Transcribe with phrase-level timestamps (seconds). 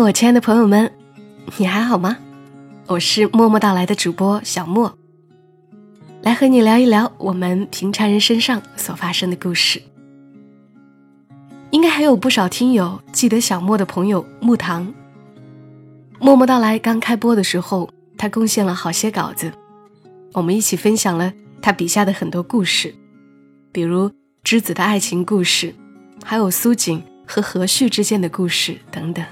[0.00, 0.90] 我亲爱的朋友们，
[1.58, 2.16] 你还好吗？
[2.86, 4.96] 我是默默到来的主播小莫，
[6.22, 9.82] 来和你聊一聊我们平常人身上所发生的故事。
[11.70, 14.92] 应该还有不少听友记得小莫的朋友木糖。
[16.18, 19.52] 默默到来刚开播的时候，他贡献了好些稿子，
[20.32, 21.30] 我们一起分享了
[21.60, 22.94] 他笔下的很多故事，
[23.70, 24.10] 比如
[24.44, 25.74] 栀子的爱情故事，
[26.24, 29.22] 还有苏锦和何旭之间的故事等等。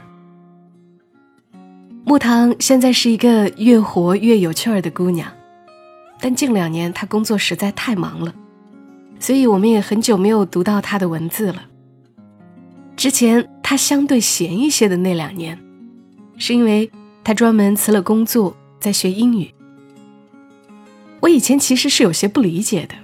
[2.08, 5.30] 木糖现在是一个越活越有趣儿的姑娘，
[6.18, 8.34] 但近两年她工作实在太忙了，
[9.20, 11.66] 所以我们也很久没有读到她的文字了。
[12.96, 15.58] 之前她相对闲一些的那两年，
[16.38, 16.90] 是因为
[17.22, 19.52] 她专门辞了工作在学英语。
[21.20, 22.94] 我以前其实是有些不理解的，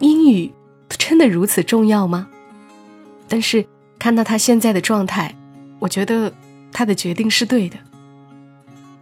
[0.00, 0.52] 英语
[0.88, 2.26] 真的如此重要吗？
[3.28, 3.64] 但是
[4.00, 5.32] 看到她现在的状态，
[5.78, 6.34] 我觉得。
[6.74, 7.78] 他的决定是对的，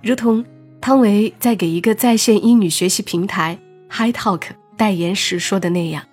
[0.02, 0.44] 如同
[0.78, 3.58] 汤唯在给一个在线英语学习平台
[3.90, 4.42] HiTalk
[4.76, 6.04] 代言时说的那样：“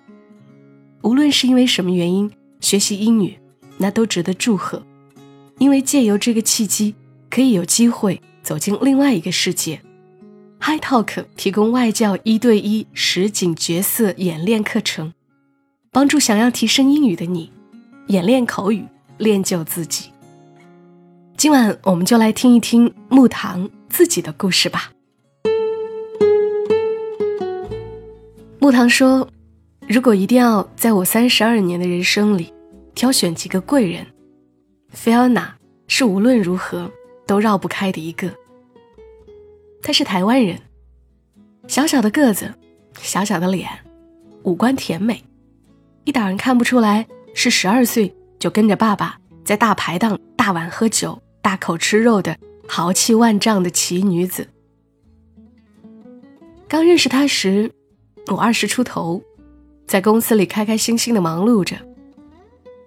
[1.04, 3.38] 无论是因为什么原因学习英语，
[3.76, 4.82] 那都值得祝贺，
[5.58, 6.94] 因为借由这个契机，
[7.28, 9.82] 可以有机会走进另外一个世界。
[10.60, 15.12] ”HiTalk 提供外教一对一实景角色演练课程，
[15.90, 17.52] 帮助想要提升英语的你
[18.06, 18.86] 演练口语，
[19.18, 20.09] 练就自己。
[21.40, 24.92] 今晚我们就来听一听木糖自己的故事吧。
[28.58, 29.26] 木糖说
[29.88, 32.52] ：“如果一定要在我三十二年的人生里
[32.94, 34.06] 挑选几个贵人，
[34.90, 35.56] 菲奥娜
[35.88, 36.92] 是无论如何
[37.26, 38.30] 都绕不开的一个。
[39.80, 40.60] 她是台湾人，
[41.66, 42.52] 小小的个子，
[43.00, 43.66] 小小的脸，
[44.42, 45.24] 五官甜美，
[46.04, 52.36] 一打人看不出来是十二岁就跟着爸爸在大排档大碗喝酒。”大口吃肉的
[52.68, 54.48] 豪气万丈的奇女子。
[56.68, 57.72] 刚认识她时，
[58.28, 59.22] 我二十出头，
[59.86, 61.76] 在公司里开开心心的忙碌着，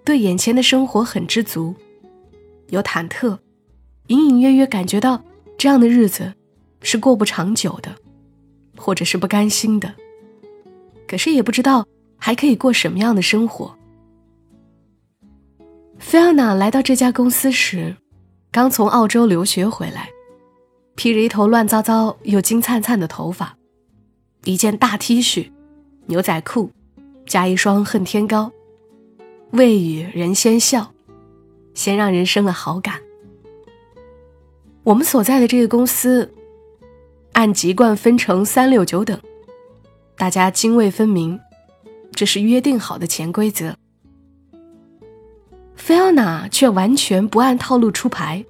[0.04, 1.74] 对眼前的生活很知足，
[2.68, 3.38] 有忐忑，
[4.06, 5.22] 隐隐约约感觉到
[5.58, 6.32] 这样的日子
[6.82, 7.94] 是过不长久的，
[8.76, 9.94] 或者是不甘心的。
[11.06, 13.76] 可是也不知道还可以过什么样的生活。
[15.98, 17.94] 菲奥娜来到这家公司时。
[18.54, 20.10] 刚从澳洲留学回来，
[20.94, 23.56] 披着一头乱糟糟又金灿灿的头发，
[24.44, 25.50] 一件大 T 恤、
[26.06, 26.70] 牛仔裤，
[27.26, 28.52] 加一双恨天高，
[29.50, 30.92] 未与人先笑，
[31.74, 33.00] 先让人生了好感。
[34.84, 36.32] 我们所在的这个公司，
[37.32, 39.20] 按籍贯分成三六九等，
[40.16, 41.40] 大家泾渭分明，
[42.12, 43.74] 这是约定好的潜规则。
[45.76, 48.44] 菲奥娜却完全不按套路出牌。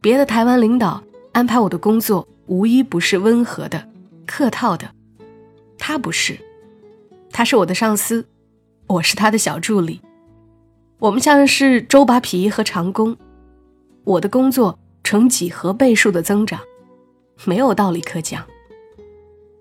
[0.00, 3.88] 别的台湾领导安排我的工作，无一不是温和的、
[4.26, 4.90] 客套的。
[5.78, 6.38] 他不是，
[7.30, 8.26] 他是我的上司，
[8.86, 10.00] 我是他的小助理。
[10.98, 13.16] 我们像是周扒皮和长工，
[14.04, 16.60] 我的工作呈几何倍数的增长，
[17.44, 18.44] 没有道理可讲。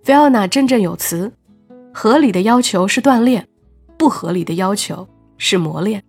[0.04, 1.32] 菲奥娜振振有词：
[1.94, 3.48] 合理的要求是锻炼，
[3.98, 5.08] 不合理的要求
[5.38, 6.04] 是磨练。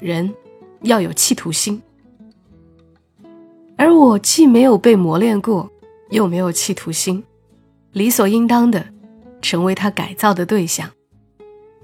[0.00, 0.34] 人
[0.82, 1.80] 要有企图心，
[3.76, 5.70] 而我既没有被磨练过，
[6.08, 7.22] 又没有企图心，
[7.92, 8.84] 理所应当的
[9.42, 10.90] 成为他改造的对象。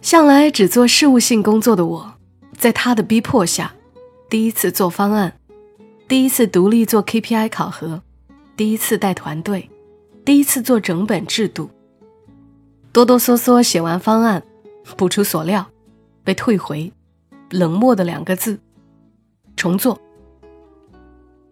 [0.00, 2.14] 向来只做事务性工作的我，
[2.56, 3.74] 在他的逼迫下，
[4.30, 5.38] 第一次做方案，
[6.08, 8.02] 第一次独立做 KPI 考核，
[8.56, 9.68] 第一次带团队，
[10.24, 11.68] 第一次做整本制度，
[12.92, 14.42] 哆哆嗦嗦写完方案，
[14.96, 15.66] 不出所料，
[16.24, 16.90] 被退回。
[17.50, 18.60] 冷漠的两个字，
[19.56, 20.00] 重做。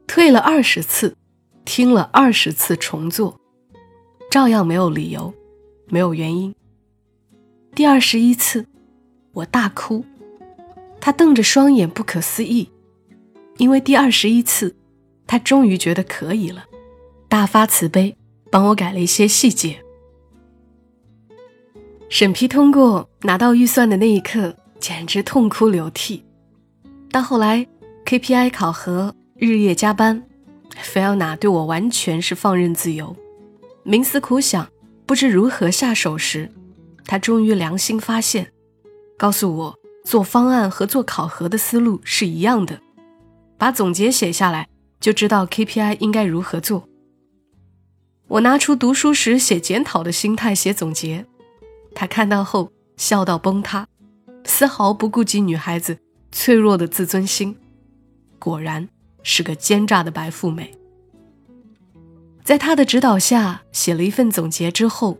[0.07, 1.17] 退了二十次，
[1.65, 3.41] 听了二十次重做，
[4.31, 5.33] 照样没有理由，
[5.89, 6.55] 没有原因。
[7.75, 8.67] 第二十一次，
[9.33, 10.05] 我大哭，
[11.01, 12.71] 他瞪着双眼，不可思议，
[13.57, 14.77] 因为第二十一次，
[15.27, 16.65] 他终于觉得可以了，
[17.29, 18.17] 大发慈悲，
[18.51, 19.83] 帮我改了一些细节。
[22.09, 24.57] 审批通过，拿到预算的那一刻。
[24.87, 26.23] 简直痛哭流涕。
[27.11, 27.67] 到后来
[28.05, 30.23] ，KPI 考核日夜加班，
[30.77, 33.17] 菲奥娜对我完全是放任自由。
[33.83, 34.69] 冥思苦想，
[35.07, 36.53] 不知如何下手时，
[37.07, 38.53] 他终于良心发现，
[39.17, 42.79] 告诉我做方案和做考核的思路是一样的。
[43.57, 44.69] 把总结写下来，
[45.01, 46.87] 就知道 KPI 应该如何做。
[48.29, 51.25] 我拿出读书时写检讨的心态写总结，
[51.95, 53.89] 他看到后笑到崩塌。
[54.45, 55.99] 丝毫不顾及女孩子
[56.31, 57.57] 脆弱的自尊心，
[58.39, 58.89] 果然
[59.23, 60.73] 是个奸诈的白富美。
[62.43, 65.19] 在他的指导下，写了一份总结之后，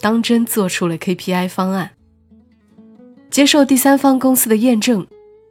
[0.00, 1.92] 当真做出了 KPI 方案。
[3.30, 5.06] 接受第三方公司的验证，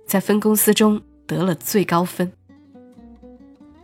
[0.06, 2.32] 在分公司中得了最高分。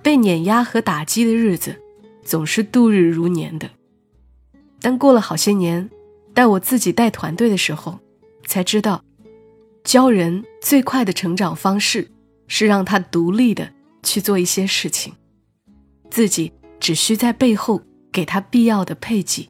[0.02, 1.82] 被碾压和打击的日子，
[2.24, 3.70] 总是度日如年的。
[4.82, 5.90] 但过了好些年，
[6.34, 8.00] 带我自己带团队的时候，
[8.46, 9.04] 才知道，
[9.90, 12.12] 教人最快的成长方式，
[12.46, 15.14] 是让他独立的去做一些事情，
[16.12, 16.54] 自己。
[16.80, 17.82] 只需在背后
[18.12, 19.50] 给他必要的配给，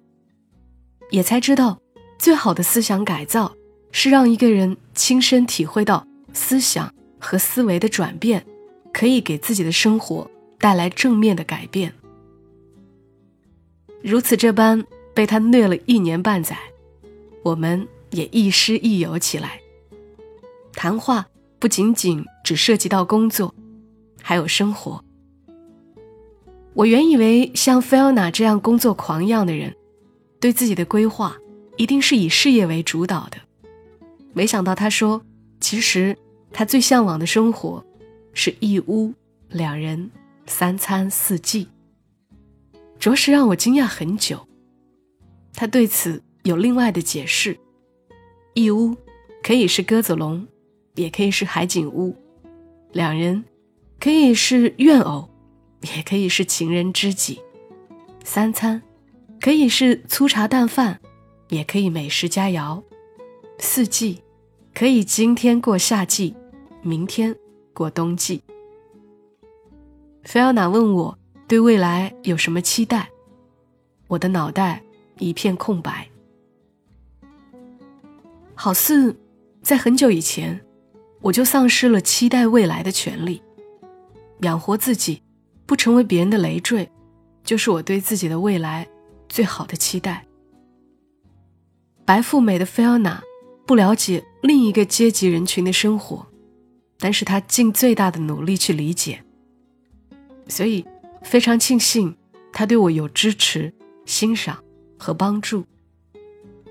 [1.12, 1.80] 也才知道，
[2.18, 3.54] 最好的思想改造
[3.92, 8.46] 是让一个人亲身体会到思想和思维的转变，
[8.94, 11.94] 可以给自己的生活带来正面的改变。
[14.02, 14.84] 如此这般
[15.14, 16.58] 被他虐了一年半载，
[17.44, 19.60] 我们也亦师亦友起来。
[20.74, 21.28] 谈话
[21.60, 23.54] 不仅仅只涉及到工作，
[24.22, 25.04] 还有生活。
[26.74, 29.76] 我原以为像菲奥娜这样工作狂一样的人，
[30.40, 31.36] 对自己的规划
[31.78, 33.38] 一定是以事业为主导的。
[34.34, 35.22] 没想到他说，
[35.60, 36.16] 其实
[36.54, 37.84] 他最向往的生活
[38.34, 39.14] 是一屋
[39.50, 40.10] 两人
[40.46, 41.68] 三餐四季，
[42.98, 44.48] 着实让我惊讶很久。
[45.54, 47.60] 他对此有另外的解释：
[48.54, 48.96] 一屋
[49.44, 50.48] 可以是鸽子笼，
[51.00, 52.14] 也可以是海景屋；
[52.92, 53.44] 两人
[54.00, 55.30] 可以是怨偶。
[55.96, 57.40] 也可以是情人知己，
[58.26, 58.82] 三餐
[59.40, 61.00] 可以是粗茶淡饭，
[61.48, 62.84] 也可以美食佳肴，
[63.60, 64.22] 四季
[64.74, 66.36] 可以今天过夏季，
[66.82, 67.34] 明天
[67.74, 68.44] 过冬季。
[70.24, 71.18] 菲奥娜问我
[71.48, 73.10] 对未来有什么期待，
[74.10, 74.84] 我的脑袋
[75.18, 76.10] 一片空白，
[78.54, 79.18] 好似
[79.62, 80.60] 在很久以前
[81.22, 83.42] 我就丧失了期待未来的权利，
[84.42, 85.22] 养活自己。
[85.66, 86.90] 不成为别人的累赘，
[87.44, 88.88] 就是我对自己的未来
[89.28, 90.26] 最好的期待。
[92.04, 93.22] 白富美的菲奥娜
[93.68, 96.26] 不了解另一个阶级人群的生活，
[96.98, 99.24] 但是她尽最大的努力去理解，
[100.48, 100.84] 所以
[101.22, 102.18] 非常庆幸
[102.52, 103.72] 她对我有支持、
[104.08, 104.64] 欣赏
[104.98, 105.64] 和帮助，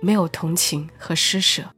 [0.00, 1.72] 没有同情和施舍。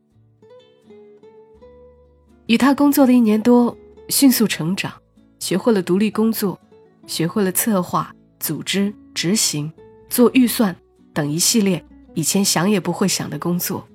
[2.51, 4.93] 与他工作的一年多，迅速成长，
[5.39, 6.59] 学会了独立工作。
[7.07, 9.73] 学会了策划、组织、执行、
[10.09, 10.75] 做预算
[11.13, 13.87] 等一系列以前想也不会想的工作，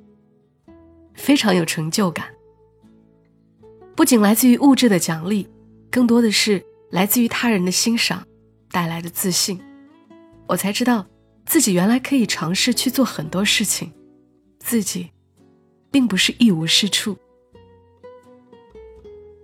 [1.15, 2.27] 非常有成就感。
[3.93, 5.49] 不仅来自于物质的奖励，
[5.91, 8.25] 更多的是来自于他人的欣赏
[8.71, 9.59] 带来的自信。
[10.47, 11.05] 我才知道
[11.45, 13.91] 自己原来可以尝试去做很多事情，
[14.59, 15.09] 自己
[15.91, 17.17] 并不是一无是处。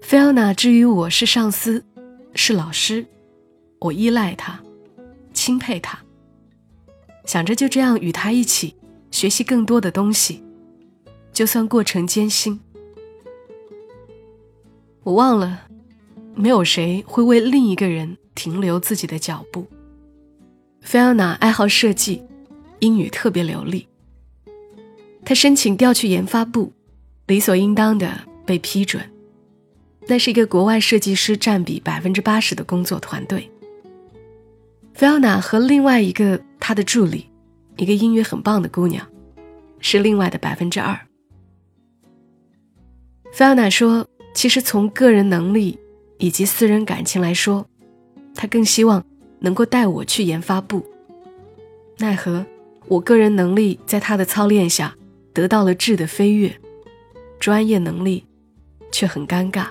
[0.02, 1.86] 菲奥娜至于我是上司，
[2.34, 3.06] 是老师。
[3.80, 4.60] 我依赖他，
[5.34, 5.98] 钦佩他，
[7.26, 8.76] 想着就这样与他一起
[9.10, 10.44] 学习更多的东西，
[11.32, 12.60] 就算过程艰辛。
[15.04, 15.68] 我忘了，
[16.36, 19.66] 没有谁会为另一个人停留自己的脚步。
[20.82, 22.24] 菲奥娜爱好设计，
[22.80, 23.88] 英语特别流利。
[25.24, 26.74] 她申请调去研发部，
[27.28, 29.11] 理所应当的被批准。
[30.08, 33.50] 那是一个国外设计师占比百分之八十的工作团队。
[34.94, 37.30] 菲奥娜和另外一个她的助理，
[37.78, 39.08] 一个英语很棒的姑娘，
[39.80, 41.00] 是另外的百分之二。
[43.32, 45.80] 菲奥娜说：“其实从个人能力
[46.18, 47.66] 以及私人感情来说，
[48.36, 49.04] 她更希望
[49.40, 50.86] 能够带我去研发部。
[51.98, 52.46] 奈何
[52.88, 54.96] 我个人能力在她的操练下
[55.34, 56.54] 得到了质的飞跃，
[57.40, 58.26] 专业能力
[58.92, 59.68] 却很尴尬。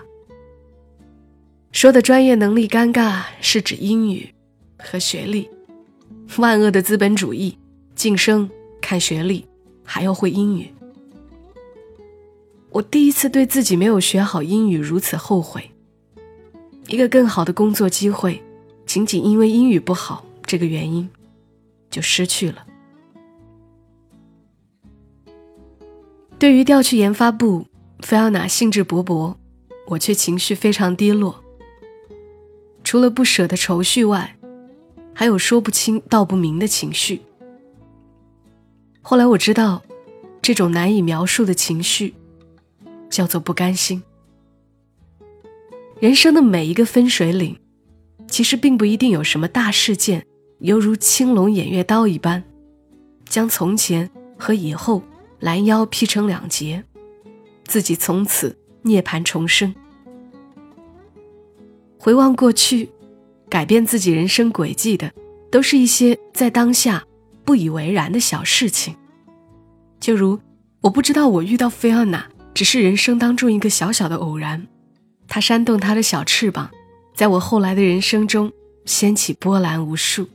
[1.73, 4.35] 说的专业能力尴尬，是指英语。”
[4.83, 5.47] 和学历，
[6.39, 7.59] 万恶的资本主义，
[7.95, 8.49] 晋升
[8.81, 9.47] 看学历，
[9.85, 10.73] 还要会英语。
[12.71, 15.71] 我第一次对自己没有学好英语如此后悔。
[16.87, 18.43] 一个更好的工作机会，
[18.87, 21.07] 仅仅因为英语不好这个原因，
[21.91, 22.67] 就失去了。
[26.39, 27.67] 对于调去研发部，
[28.01, 29.35] 菲奥娜兴致勃勃，
[29.89, 31.45] 我却情绪非常低落。
[32.91, 34.37] 除了不舍的愁绪外，
[35.15, 37.23] 还有说不清道不明的情绪。
[39.01, 39.81] 后来我知道，
[40.43, 42.13] 这种难以描述的情绪，
[43.09, 44.03] 叫做不甘心。
[46.01, 47.57] 人生的每一个分水岭，
[48.27, 50.27] 其实并不一定有什么大事件，
[50.59, 52.43] 犹如青龙偃月刀一般，
[53.25, 55.01] 将从前和以后
[55.39, 56.83] 拦腰劈成两截，
[57.65, 59.73] 自己从此涅槃重生。
[62.03, 62.89] 回望过去，
[63.51, 65.13] 改变自己人生轨迹的，
[65.51, 67.05] 都是一些在当下
[67.45, 68.97] 不以为然的小事情。
[70.01, 70.41] 就如
[70.81, 74.67] 我不知道我遇到菲奥娜只是人生当中一个小小的偶然，
[75.29, 76.71] 她扇动她的小翅膀，
[77.15, 78.51] 在我后来的人生中
[78.87, 80.27] 掀起波澜无数。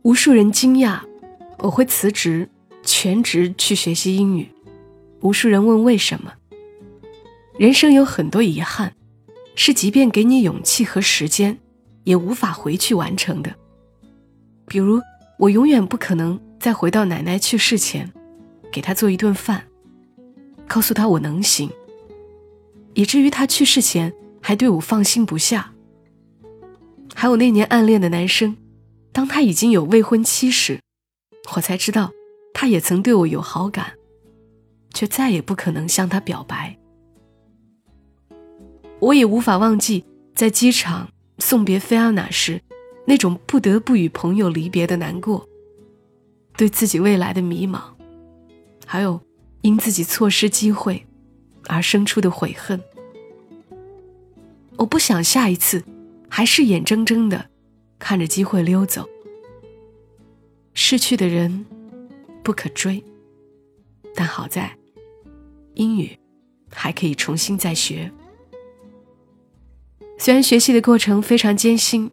[0.00, 1.00] 无数人惊讶
[1.58, 2.48] 我会辞职
[2.82, 4.48] 全职去学习英语，
[5.20, 6.32] 无数人问为什么。
[7.58, 8.94] 人生有很多遗憾，
[9.54, 11.58] 是即便给你勇气和时间，
[12.04, 13.54] 也无法回去完成的。
[14.66, 15.00] 比如，
[15.38, 18.12] 我永远不可能再回到奶奶去世前，
[18.72, 19.64] 给她做一顿饭，
[20.66, 21.70] 告诉她我能行，
[22.94, 25.72] 以至于她去世前还对我放心不下。
[27.14, 28.56] 还有那年暗恋的男生，
[29.12, 30.80] 当他已经有未婚妻时，
[31.54, 32.10] 我才知道，
[32.52, 33.92] 他也曾对我有好感，
[34.92, 36.76] 却再也不可能向他表白。
[39.00, 41.08] 我也无法忘记在机场
[41.38, 42.60] 送别菲奥娜时，
[43.06, 45.46] 那种不得不与朋友离别的难过，
[46.56, 47.82] 对自己未来的迷茫，
[48.86, 49.20] 还有
[49.60, 51.04] 因自己错失机会
[51.66, 52.80] 而生出的悔恨。
[54.76, 55.84] 我不想下一次
[56.28, 57.50] 还是眼睁睁的
[57.98, 59.06] 看着机会溜走。
[60.72, 61.64] 逝去的人
[62.42, 63.02] 不可追，
[64.14, 64.76] 但好在
[65.74, 66.18] 英语
[66.70, 68.10] 还可以重新再学。
[70.24, 72.10] 虽然学习的过程非常艰辛，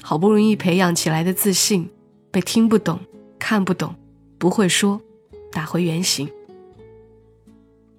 [0.00, 1.90] 好不容易培养起来的自信
[2.30, 3.00] 被听不懂、
[3.40, 3.96] 看不懂、
[4.38, 5.02] 不会说
[5.50, 6.30] 打回原形。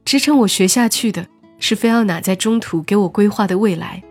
[0.06, 1.28] 支撑我学下去的
[1.60, 4.02] 是菲奥娜在中途给我规划的未来，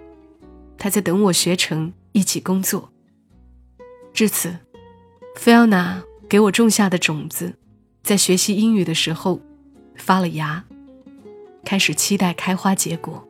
[0.76, 2.90] 她在等我学成，一起工作。
[4.12, 4.54] 至此，
[5.36, 7.54] 菲奥娜给我种下的种子，
[8.02, 9.40] 在学习英语的时候
[9.96, 10.66] 发了芽，
[11.64, 13.26] 开始期待开花结果。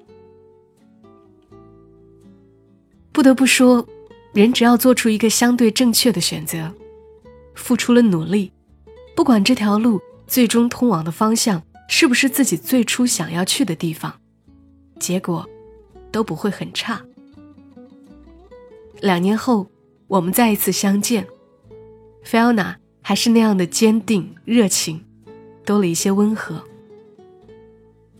[3.15, 3.87] 不得不说，
[4.33, 6.75] 人只要做出一个相对正确的选择，
[7.55, 8.51] 付出了努力，
[9.15, 14.13] 不管这条路最终通往的方向是不是自己最初想要去的地方，
[14.99, 15.49] 结果
[16.11, 17.01] 都不会很差。
[19.01, 19.69] 两年后，
[20.09, 21.25] 我们再一次相见，
[22.25, 25.05] 菲奥娜还是那样的坚定热情，
[25.65, 26.65] 多了一些温和。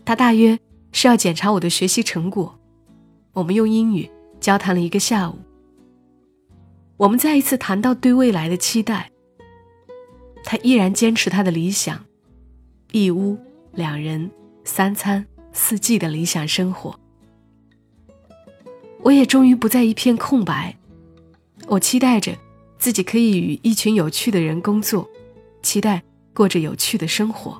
[0.05, 0.57] 他大约
[0.93, 2.57] 是要检查我的学习成果，
[3.33, 4.09] 我们用英语。
[4.45, 5.39] 交谈了一个下午，
[6.97, 9.09] 我们再一次谈到对未来的期待。
[10.43, 12.05] 他依然坚持他的理想，
[12.91, 13.39] 一屋
[13.73, 14.29] 两人
[14.63, 16.99] 三餐四季的理想生活。
[19.01, 20.77] 我也终于不再一片空白，
[21.65, 22.37] 我期待着
[22.77, 25.09] 自己可以与一群有趣的人工作，
[25.63, 26.03] 期待
[26.35, 27.59] 过着有趣的生活。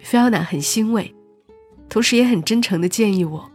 [0.00, 1.14] 菲奥娜很欣慰，
[1.88, 3.51] 同时也很真诚的建议我。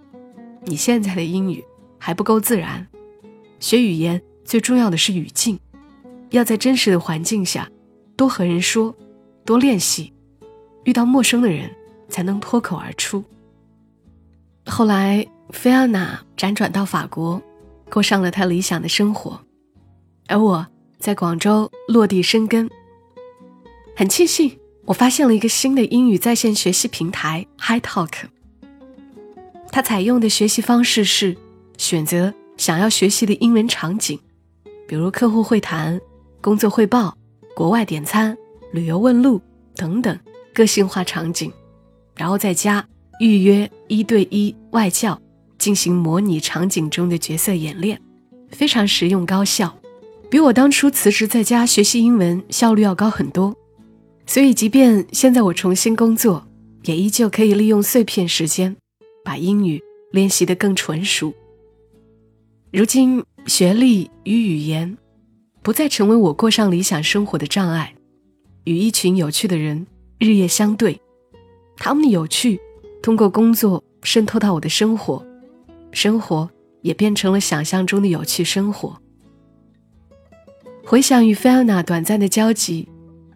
[0.67, 1.63] 你现在的英语
[1.97, 2.85] 还不够自然，
[3.57, 5.57] 学语言最重要的是语境，
[6.31, 7.69] 要在真实的环境下
[8.17, 8.93] 多和人说，
[9.45, 10.11] 多练习，
[10.83, 11.73] 遇到陌生的人
[12.09, 13.23] 才能脱口而出。
[14.65, 17.41] 后来，菲奥娜辗转到法国，
[17.89, 19.39] 过上了她理想的生活，
[20.27, 20.67] 而我
[20.99, 22.69] 在广州落地生根。
[23.95, 28.11] 很庆幸，我发现了一个新的英语在线学习平台 Hi Talk。
[29.71, 31.35] 他采用的学习方式是
[31.77, 34.19] 选择想要学习的英文场景，
[34.87, 35.99] 比如客户会谈、
[36.41, 37.15] 工作汇报、
[37.55, 38.35] 国外点餐、
[38.71, 39.41] 旅游问路
[39.75, 40.17] 等等
[40.53, 41.51] 个性化场景，
[42.15, 42.87] 然后在家
[43.19, 45.21] 预约一对一外教
[45.59, 48.01] 进行模拟场景中的角色演练，
[48.49, 49.77] 非常实用高效，
[50.29, 53.55] 比我当初辞职在家学习英文效率要高很多。
[54.25, 56.47] 所以，即便现在我重新工作，
[56.83, 58.75] 也依旧可以利用碎片时间。
[59.27, 61.33] 把英语练习得更纯熟。
[62.71, 64.97] 如今，学历与语言
[65.61, 67.93] 不再成为我过上理想生活的障碍。
[68.63, 69.85] 与一群有趣的人
[70.17, 71.01] 日夜相对，
[71.75, 72.57] 他们的有趣
[73.03, 75.21] 通过工作渗透到我的生活，
[75.91, 76.49] 生活
[76.81, 78.97] 也变成了想象中的有趣生活。
[80.85, 82.87] 回想与菲奥娜短暂的交集，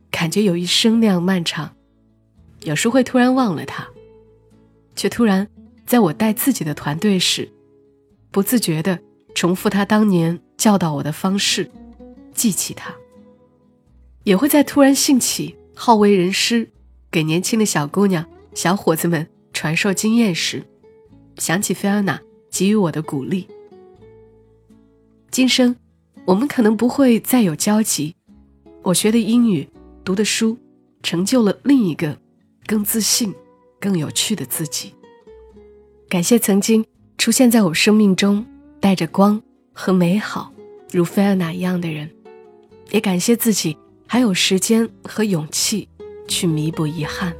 [0.09, 1.75] 感觉有一生那样漫长。
[2.61, 3.85] 有时会突然忘了他，
[4.95, 5.45] 却突然。
[5.91, 7.51] 在我带自己的团队时，
[8.31, 8.97] 不自觉地
[9.35, 11.69] 重复他当年教导我的方式，
[12.33, 12.93] 记起他；
[14.23, 16.69] 也会在突然兴起好为人师，
[17.11, 20.63] 给年轻的小姑娘、小伙子们传授经验时，
[21.35, 23.49] 想起菲安娜给予我的鼓励。
[25.29, 25.75] 今生，
[26.23, 28.15] 我们可能不会再有交集。
[28.83, 29.67] 我学的英语、
[30.05, 30.57] 读的书，
[31.03, 32.17] 成就了另一个
[32.65, 33.35] 更自信、
[33.77, 34.95] 更有趣的自己。
[36.11, 36.85] 感谢曾经
[37.17, 38.45] 出现在我生命中
[38.81, 39.41] 带着光
[39.71, 40.51] 和美好，
[40.91, 42.11] 如菲尔娜一样的人，
[42.89, 45.87] 也感谢自己还有时间和勇气
[46.27, 47.33] 去弥补遗憾。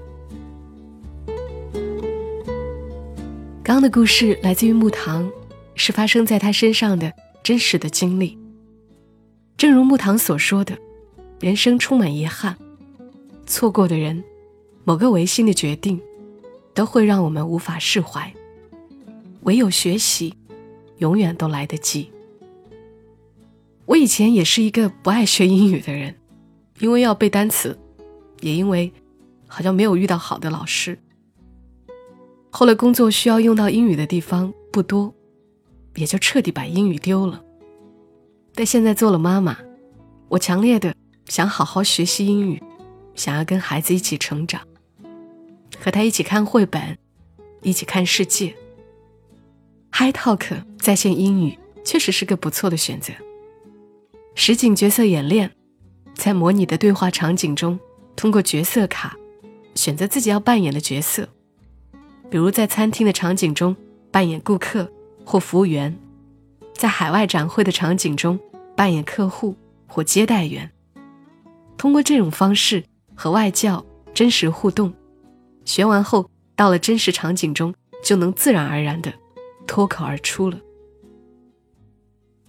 [3.61, 5.29] 刚的故事来自于木糖，
[5.75, 7.11] 是发生在他身上的
[7.43, 8.39] 真实的经历。
[9.57, 10.77] 正如木糖所说的，
[11.41, 12.55] 人生充满遗憾，
[13.45, 14.23] 错过的人，
[14.85, 15.99] 某个违心的决定，
[16.73, 18.33] 都会让我们无法释怀。
[19.41, 20.35] 唯有学习，
[20.97, 22.11] 永远都来得及。
[23.85, 26.15] 我以前也是一个不爱学英语的人，
[26.79, 27.77] 因为要背单词，
[28.39, 28.91] 也因为
[29.47, 30.97] 好像没有遇到好的老师。
[32.49, 35.13] 后来工作需要用到英语的地方不多，
[35.95, 37.43] 也就彻底把英语丢了。
[38.53, 39.57] 但现在做了妈妈，
[40.29, 40.93] 我强烈的
[41.25, 42.61] 想好好学习英语，
[43.15, 44.61] 想要跟孩子一起成长，
[45.79, 46.97] 和他一起看绘本，
[47.61, 48.55] 一起看世界。
[49.91, 53.13] HiTalk 在线英语确实是个不错的选择。
[54.33, 55.51] 实景角色演练，
[56.15, 57.79] 在模拟的对话场景中，
[58.15, 59.15] 通过角色卡
[59.75, 61.27] 选择自己要扮演的角色，
[62.29, 63.75] 比如在餐厅的场景中
[64.09, 64.89] 扮演顾客
[65.25, 65.95] 或服务员，
[66.73, 68.39] 在海外展会的场景中
[68.75, 69.55] 扮演客户
[69.87, 70.71] 或接待员。
[71.77, 72.83] 通过这种方式
[73.13, 74.93] 和外教真实互动，
[75.65, 79.13] 学完后到了真实场景中就能自然而然的。
[79.65, 80.59] 脱口而出了。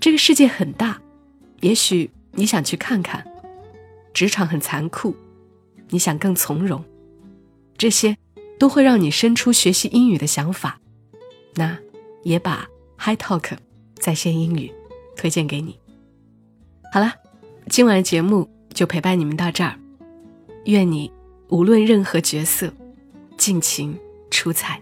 [0.01, 1.01] 这个世界很大，
[1.61, 3.23] 也许你想去看看；
[4.13, 5.15] 职场很残酷，
[5.91, 6.85] 你想更从容。
[7.79, 8.17] 这些
[8.59, 10.81] 都会让你生出学习英语的想法。
[11.55, 11.79] 那
[12.25, 13.59] 也把 HiTalk
[13.95, 14.73] 在线英语
[15.17, 15.79] 推荐给你。
[16.93, 17.15] 好了，
[17.69, 19.79] 今晚的节目就陪伴你们到这儿。
[20.65, 21.13] 愿你
[21.49, 22.73] 无论任何角色，
[23.37, 23.97] 尽情
[24.33, 24.82] 出彩。